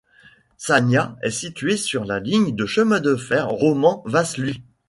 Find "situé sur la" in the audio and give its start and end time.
1.29-2.19